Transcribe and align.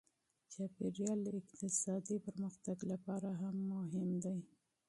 چاپیریال 0.53 1.19
د 1.23 1.27
اقتصادي 1.41 2.17
پرمختګ 2.27 2.77
لپاره 2.91 3.29
هم 3.41 3.55
مهم 3.71 4.09
دی. 4.23 4.37